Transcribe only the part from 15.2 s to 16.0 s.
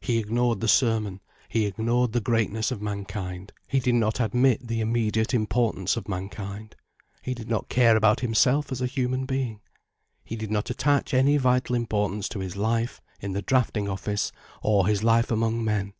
among men.